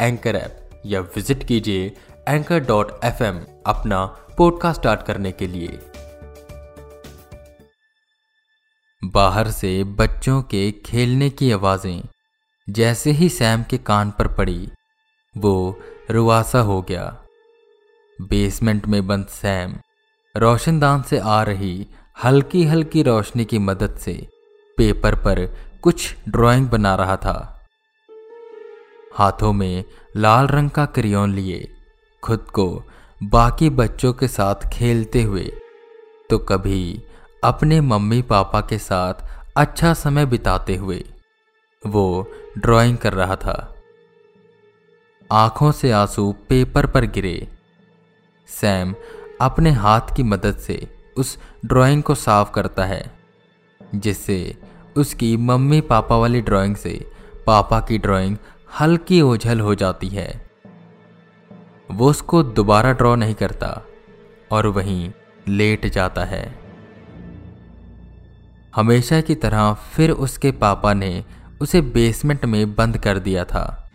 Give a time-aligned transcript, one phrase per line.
[0.00, 1.96] Anchor app या visit कीजिए
[2.28, 3.22] anchor dot F
[3.66, 4.04] अपना
[4.38, 5.78] पॉडकास्ट स्टार्ट करने के लिए।
[9.04, 12.02] बाहर से बच्चों के खेलने की आवाज़ें,
[12.70, 14.70] जैसे ही सैम के कान पर पड़ी,
[15.36, 15.80] वो
[16.10, 17.24] रुआसा हो गया।
[18.22, 19.74] बेसमेंट में बंद सैम
[20.36, 21.86] रोशनदान से आ रही
[22.24, 24.28] हल्की हल्की रोशनी की मदद से
[24.76, 25.46] पेपर पर
[25.82, 27.53] कुछ ड्राइंग बना रहा था।
[29.14, 29.84] हाथों में
[30.16, 31.68] लाल रंग का क्रियोन लिए,
[32.22, 32.82] खुद को
[33.20, 35.44] बाकी बच्चों के साथ खेलते हुए
[36.30, 37.02] तो कभी
[37.44, 39.14] अपने मम्मी पापा के साथ
[39.56, 41.04] अच्छा समय बिताते हुए,
[41.82, 42.26] वो
[42.58, 43.74] ड्राइंग कर रहा था।
[45.30, 47.48] आँखों से आँसू पेपर पर गिरे।
[48.48, 48.94] सैम
[49.40, 50.76] अपने हाथ की मदद से
[51.16, 53.04] उस ड्राइंग को साफ़ करता है,
[53.94, 54.56] जिससे
[54.96, 56.92] उसकी मम्मी पापा वाली ड्राइंग से
[57.46, 58.36] पापा की ड्राइंग
[58.80, 60.50] हल्की ओझल हो जाती है।
[61.90, 63.86] वो उसको दोबारा ड्रॉ नहीं करता
[64.50, 65.10] और वहीं
[65.48, 66.58] लेट जाता है।
[68.76, 71.24] हमेशा की तरह फिर उसके पापा ने
[71.60, 73.92] उसे बेसमेंट में बंद कर दिया था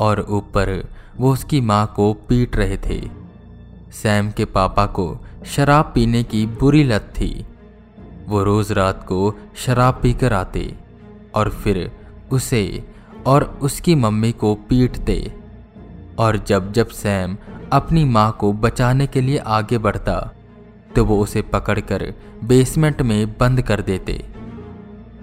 [0.00, 3.10] और ऊपर वो उसकी माँ को पीट रहे थे।
[3.92, 7.46] सैम के पापा को शराब पीने की बुरी लत थी।
[8.26, 10.78] वो रोज रात को शराब पीकर आते
[11.34, 11.92] और फिर
[12.32, 12.92] उसे
[13.26, 15.20] और उसकी मम्मी को पीटते
[16.18, 17.36] और जब जब सैम
[17.72, 20.16] अपनी माँ को बचाने के लिए आगे बढ़ता
[20.96, 22.02] तो वो उसे पकड़कर
[22.44, 24.24] बेसमेंट में बंद कर देते,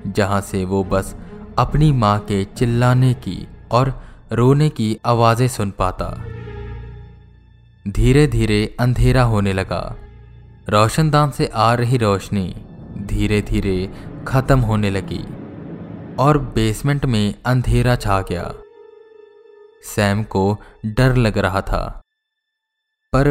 [0.08, 1.16] जहाँ से वो बस
[1.58, 3.94] अपनी माँ के चिल्लाने की और
[4.32, 6.10] रोने की आवाज़ें सुन पाता।
[7.86, 9.96] धीरे धीरे अंधेरा होने लगा।
[10.70, 12.56] रोशनदान से आ रही रोशनी
[12.98, 13.90] धीरे धीरे
[14.28, 15.24] खत्म होने लगी।
[16.20, 18.54] और बेसमेंट में अंधेरा छा गया।
[19.86, 20.58] सैम को
[20.88, 21.84] डर लग रहा था,
[23.14, 23.30] पर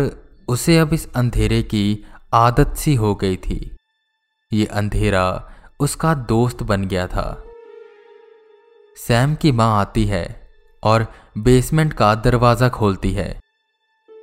[0.49, 2.05] उसे अब इस अंधेरे की
[2.35, 3.59] आदत सी हो गई थी।
[4.53, 5.27] ये अंधेरा
[5.81, 7.43] उसका दोस्त बन गया था।
[8.97, 10.25] सैम की माँ आती है
[10.83, 11.07] और
[11.39, 13.29] बेसमेंट का दरवाज़ा खोलती है।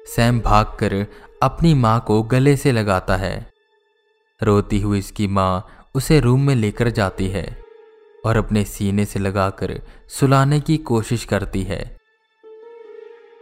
[0.08, 1.06] सैम भागकर
[1.44, 3.36] अपनी माँ को गले से लगाता है।
[4.42, 7.63] रोती हुई इसकी माँ उसे रूम में लेकर जाती है।
[8.26, 11.98] और अपने सीने से लगाकर सुलाने की कोशिश करती है।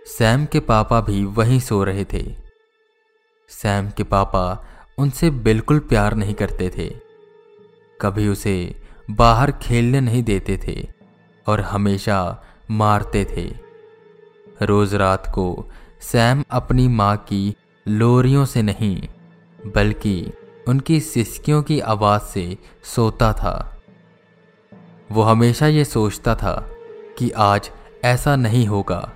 [0.06, 2.36] सैम के पापा भी वहीं सो रहे थे।
[3.50, 4.66] सैम के पापा
[4.97, 6.96] उनसे बिल्कुल प्यार नहीं करते थे।
[8.02, 8.81] कभी उसे
[9.12, 10.88] बाहर खेलने नहीं देते थे
[11.47, 13.72] और हमेशा मारते थे।
[14.66, 15.70] रोज रात को
[16.02, 17.56] सैम अपनी माँ की
[17.88, 19.08] लोरियों से नहीं,
[19.75, 20.31] बल्कि
[20.68, 23.81] उनकी सिसकियों की आवाज़ से सोता था।
[25.12, 26.70] वो हमेशा ये सोचता था
[27.18, 27.72] कि आज
[28.04, 29.12] ऐसा नहीं होगा।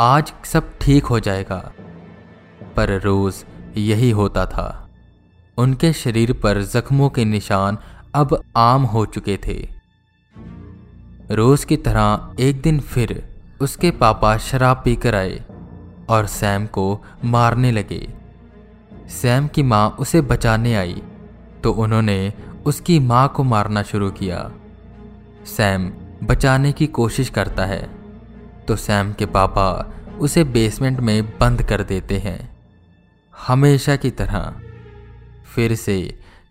[0.00, 1.72] आज सब ठीक हो जाएगा।
[2.76, 3.44] पर रोज
[3.76, 4.90] यही होता था।
[5.58, 7.78] उनके शरीर पर जख्मों के निशान
[8.14, 9.68] अब आम हो चुके थे।
[11.30, 15.44] रोज की तरह एक दिन फिर उसके पापा शराब पीकर आए
[16.08, 18.14] और सैम को मारने लगे।
[19.08, 21.02] सैम की माँ उसे बचाने आई
[21.64, 22.32] तो उन्होंने
[22.66, 24.50] उसकी माँ को मारना शुरू किया।
[25.50, 25.88] सैम
[26.22, 27.82] बचाने की कोशिश करता है
[28.66, 29.70] तो सैम के पापा
[30.20, 32.38] उसे बेसमेंट में बंद कर देते हैं।
[33.34, 34.54] हमेशा की तरह,
[35.54, 35.96] फिर से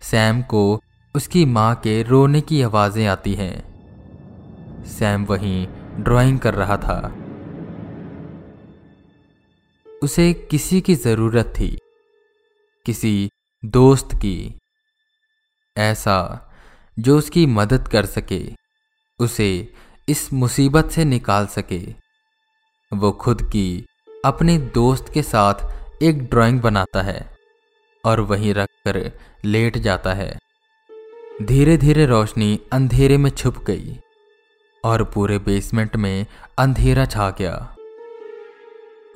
[0.02, 0.80] सैम को
[1.14, 5.66] उसकी माँ के रोने की आवाज़ें आती हैं। सैम वहीं
[5.98, 7.00] ड्राइंग कर रहा था।
[10.02, 11.76] उसे किसी की ज़रूरत थी,
[12.86, 13.30] किसी
[13.62, 14.54] दोस्त की,
[15.76, 16.18] ऐसा
[16.96, 18.42] जो उसकी मदद कर सके।
[19.20, 19.50] उसे
[20.08, 21.80] इस मुसीबत से निकाल सके।
[22.92, 23.84] वो खुद की
[24.24, 27.20] अपने दोस्त के साथ एक ड्राइंग बनाता है
[28.04, 29.00] और वहीं रखकर
[29.44, 30.38] लेट जाता है।
[31.42, 33.98] धीरे धीरे रोशनी अंधेरे में छुप गई
[34.84, 36.26] और पूरे बेसमेंट में
[36.58, 37.54] अंधेरा छा गया।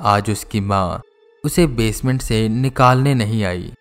[0.02, 1.00] आज उसकी माँ
[1.44, 3.72] उसे बेसमेंट से निकालने नहीं आई।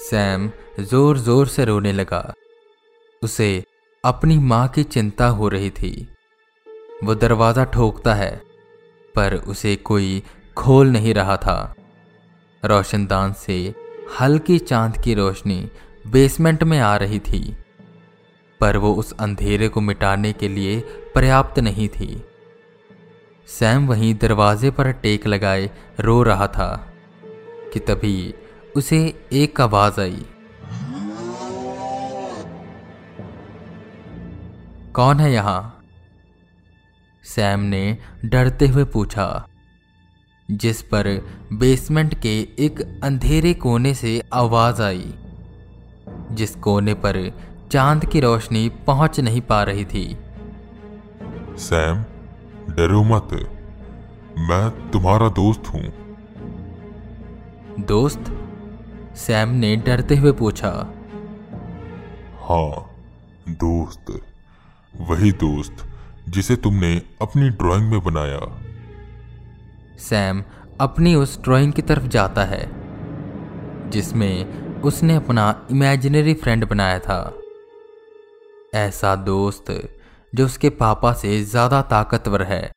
[0.00, 0.50] सैम
[0.80, 2.20] ज़ोर ज़ोर से रोने लगा।
[3.22, 3.64] उसे
[4.06, 6.08] अपनी माँ की चिंता हो रही थी।
[7.04, 8.30] वो दरवाज़ा ठोकता है,
[9.14, 10.22] पर उसे कोई
[10.56, 11.74] खोल नहीं रहा था।
[12.62, 13.56] रोशनदान से
[14.20, 15.58] हल्की चाँद की रोशनी
[16.06, 17.56] बेसमेंट में आ रही थी,
[18.60, 20.78] पर वो उस अंधेरे को मिटाने के लिए
[21.14, 22.22] पर्याप्त नहीं थी।
[23.48, 25.70] सैम वहीं दरवाजे पर टेक लगाए
[26.00, 26.70] रो रहा था,
[27.72, 28.34] कि तभी
[28.76, 30.24] उसे एक आवाज़ आई।
[34.96, 35.82] कौन है यहाँ?
[37.24, 39.46] सैम ने डरते हुए पूछा
[40.50, 41.08] जिस पर
[41.52, 45.14] बेसमेंट के एक अंधेरे कोने से आवाज़ आई
[46.32, 47.18] जिस कोने पर
[47.72, 50.04] चाँद की रोशनी पहुँच नहीं पा रही थी।
[51.58, 52.02] सैम
[52.70, 53.34] डरो मत।
[54.38, 55.84] मैं तुम्हारा दोस्त हूँ।
[57.86, 58.24] दोस्त?
[59.16, 60.70] सैम ने डरते हुए पूछा।
[62.40, 62.70] हाँ
[63.48, 64.20] दोस्त।
[65.00, 65.84] वही दोस्त
[66.28, 68.40] जिसे तुमने अपनी ड्राइंग में बनाया।
[69.98, 70.42] सैम
[70.80, 72.64] अपनी उस ड्राइंग की तरफ़ जाता है
[73.90, 77.18] जिसमें उसने अपना इमेजिनरी फ्रेंड बनाया था।
[78.74, 79.72] ऐसा दोस्त
[80.32, 82.70] जो उसके पापा से ज़्यादा ताकतवर है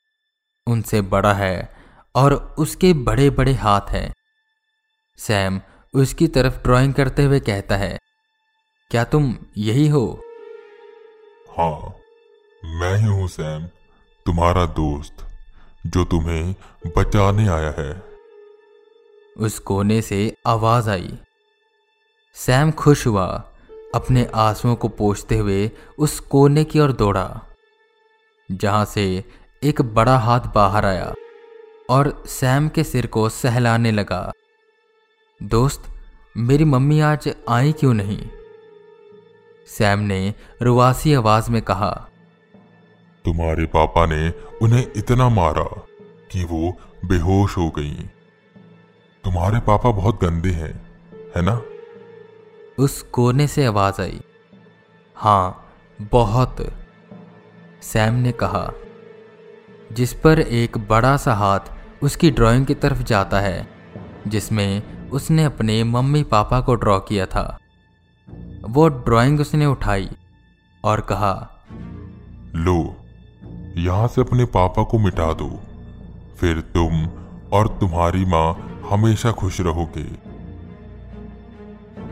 [0.67, 1.69] उनसे बड़ा है
[2.15, 4.11] और उसके बड़े बड़े हाथ हैं।
[5.19, 5.61] सैम
[5.93, 7.97] उसकी तरफ़ ड्राइंग करते हुए कहता है
[8.91, 10.05] क्या तुम यही हो?
[11.57, 11.95] हाँ
[12.65, 13.65] मैं ही हूँ सैम,
[14.25, 15.27] तुम्हारा दोस्त,
[15.87, 16.55] जो तुम्हें
[16.97, 18.03] बचाने आया है।
[19.37, 21.17] उस कोने से आवाज़ आई।
[22.33, 23.51] सैम खुश हुआ,
[23.95, 27.41] अपने आंसुओं को पोछते हुए उस कोने की ओर दौड़ा,
[28.51, 29.23] जहाँ से
[29.63, 31.13] एक बड़ा हाथ बाहर आया
[31.89, 34.31] और सैम के सिर को सहलाने लगा।
[35.43, 35.83] दोस्त,
[36.37, 38.29] मेरी मम्मी आज आई क्यों नहीं?
[39.67, 42.08] सैम ने रुवासी आवाज़ में कहा
[43.25, 45.63] तुम्हारे पापा ने उन्हें इतना मारा
[46.31, 47.93] कि वो बेहोश हो गई।
[49.23, 50.89] तुम्हारे पापा बहुत गंदे हैं
[51.35, 51.61] है ना?
[52.79, 54.21] उस कोने से आवाज़ आई।
[55.15, 56.73] हाँ बहुत।
[57.81, 58.73] सैम ने कहा
[59.91, 61.59] जिस पर एक बड़ा सा हाथ
[62.03, 63.67] उसकी ड्राइंग की तरफ़ जाता है
[64.27, 67.59] जिसमें उसने अपने मम्मी पापा को ड्रॉ किया था
[68.61, 70.09] वो ड्राइंग उसने उठाई
[70.83, 71.63] और कहा
[72.55, 72.98] लो
[73.77, 75.49] यहाँ से अपने पापा को मिटा दो।
[76.39, 77.05] फिर तुम
[77.51, 80.05] और तुम्हारी माँ हमेशा खुश रहोगे।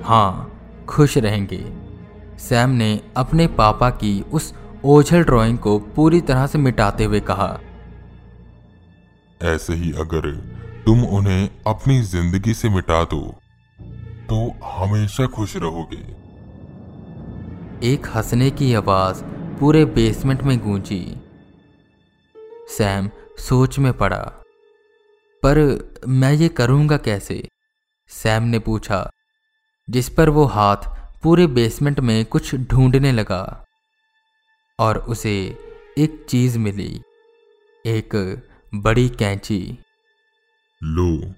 [0.04, 0.51] हाँ
[0.89, 1.63] खुश रहेंगे।
[2.39, 4.54] सैम ने अपने पापा की उस
[4.86, 7.59] ओझल ड्राइंग को पूरी तरह से मिटाते हुए कहा।
[9.42, 10.31] ऐसे ही अगर
[10.86, 13.21] तुम उन्हें अपनी ज़िंदगी से मिटा दो
[14.30, 16.04] तो हमेशा खुश रहोगे।
[17.83, 19.24] एक हंसने की आवाज़
[19.59, 21.00] पूरे बेसमेंट में गूंजी।
[22.69, 23.10] सैम
[23.40, 24.31] सोच में पड़ा।
[25.44, 25.58] पर
[26.08, 27.48] मैं ये करूँगा कैसे?
[28.08, 29.12] सैम ने पूछा
[29.90, 30.78] जिस पर वो हाथ
[31.24, 33.66] पूरे बेसमेंट में कुछ ढूँढने लगा।
[34.80, 35.58] और उसे
[35.98, 37.02] एक चीज़ मिली
[37.86, 38.42] एक
[38.75, 39.78] बड़ी कैंची।
[40.84, 41.34] लो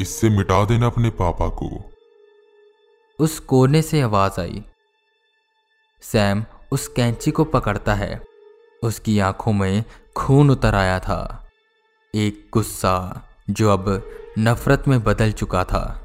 [0.00, 1.90] इससे मिटा देना अपने पापा को।
[3.18, 4.64] उस कोने से आवाज़ आई।
[6.02, 8.24] सैम उस कैंची को पकड़ता है।
[8.82, 9.84] उसकी आँखों में
[10.16, 11.46] खून उतर आया था।
[12.14, 16.02] एक गुस्सा जो अब नफरत में बदल चुका था।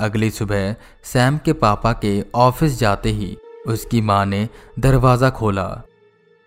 [0.00, 5.82] अगली सुबह सैम के पापा के ऑफ़िस जाते ही उसकी माँ ने दरवाज़ा खोला।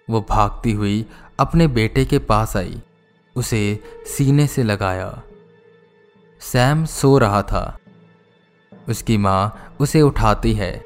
[0.10, 1.05] वो भागती हुई
[1.39, 2.81] अपने बेटे के पास आई।
[3.36, 5.21] उसे सीने से लगाया।
[6.39, 7.77] सैम सो रहा था।
[8.89, 10.86] उसकी माँ उसे उठाती है।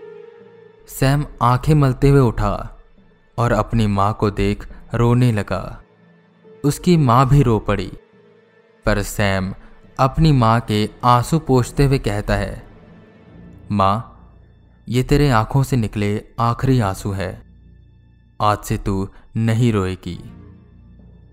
[0.88, 2.78] सैम आँखें मलते हुए उठा
[3.38, 5.82] और अपनी माँ को देख रोने लगा।
[6.64, 7.92] उसकी माँ भी रो पड़ी।
[8.86, 9.54] पर सैम
[10.00, 12.64] अपनी माँ के आँसू पोछते हुए कहता है,
[13.72, 14.12] माँ,
[14.90, 17.44] ये तेरे आँखों से निकले आखिरी आँसू है।
[18.42, 20.20] आज से तू नहीं रोएगी।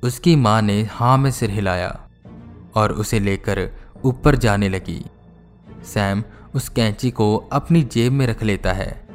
[0.03, 2.09] उसकी माँ ने हाँ में सिर हिलाया
[2.75, 3.71] और उसे लेकर
[4.05, 5.07] ऊपर जाने लगी।
[5.85, 9.09] सैम उस कैंची को अपनी जेब में रख लेता है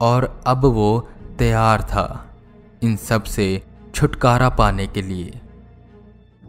[0.00, 2.24] और अब वो तैयार था।
[2.82, 3.62] इन सबसे
[3.94, 5.40] छुटकारा पाने के लिए।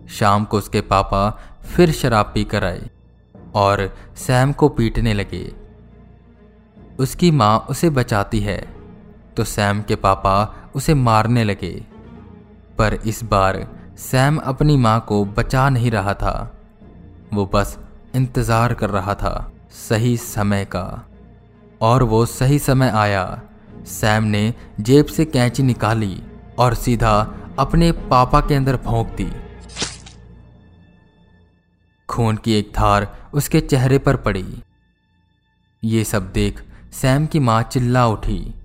[0.09, 1.29] शाम को उसके पापा
[1.65, 2.89] फिर शराब पीकर आए
[3.55, 5.51] और सैम को पीटने लगे।
[6.99, 8.59] उसकी माँ उसे बचाती है
[9.37, 10.35] तो सैम के पापा
[10.75, 11.73] उसे मारने लगे।
[12.77, 13.65] पर इस बार
[13.99, 16.33] सैम अपनी माँ को बचा नहीं रहा था।
[17.33, 17.77] वो बस
[18.15, 21.05] इंतज़ार कर रहा था सही समय का।
[21.81, 23.41] और वो सही समय आया।
[23.89, 26.21] सैम ने जेब से कैंची निकाली
[26.59, 29.31] और सीधा अपने पापा के अंदर भोंक दी।
[32.09, 34.63] खून की एक धार उसके चेहरे पर पड़ी।
[35.83, 38.55] ये सब देख सैम की माँ चिल्ला उठी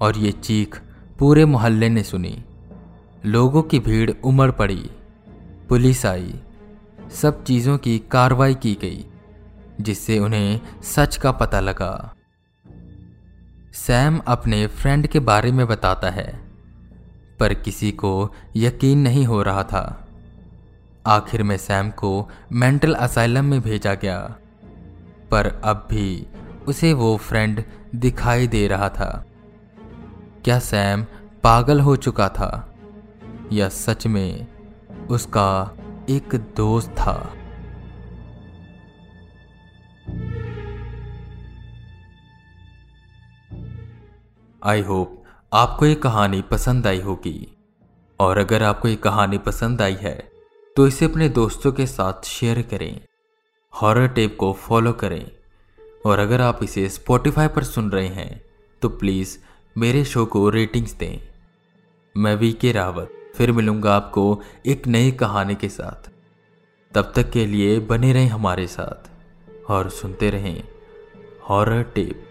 [0.00, 0.80] और ये चीख
[1.18, 2.44] पूरे मोहल्ले ने सुनी।
[3.26, 4.90] लोगों की भीड़ उमड़ पड़ी।
[5.68, 6.40] पुलिस आई।
[7.12, 9.04] सब चीज़ों की कार्रवाई की गई,
[9.80, 12.14] जिससे उन्हें सच का पता लगा।
[13.72, 16.51] सैम अपने फ्रेंड के बारे में बताता है।
[17.42, 20.08] पर किसी को यकीन नहीं हो रहा था।
[21.06, 24.34] आखिर में सैम को मेंटल असाइलम में भेजा गया।
[25.30, 26.26] पर अब भी
[26.68, 29.24] उसे वो फ्रेंड दिखाई दे रहा था।
[30.44, 31.06] क्या सैम
[31.42, 32.74] पागल हो चुका था?
[33.52, 34.46] या सच में
[35.10, 35.74] उसका
[36.10, 37.34] एक दोस्त था?
[44.64, 45.21] आई होप
[45.52, 47.48] आपको ये कहानी पसंद आई होगी।
[48.20, 50.14] और अगर आपको ये कहानी पसंद आई है
[50.76, 53.00] तो इसे अपने दोस्तों के साथ शेयर करें
[53.72, 55.30] हॉरर टेप को फॉलो करें।
[56.06, 58.40] और अगर आप इसे स्पॉटिफाई पर सुन रहे हैं
[58.82, 59.36] तो प्लीज़
[59.76, 61.18] मेरे शो को रेटिंग्स दें।
[62.16, 66.10] मैं वी के रावत, फिर मिलूँगा आपको एक नई कहानी के साथ।
[66.92, 69.10] तब तक के लिए बने रहें हमारे साथ,
[69.70, 70.62] और सुनते रहें
[71.48, 72.28] हॉरर टेप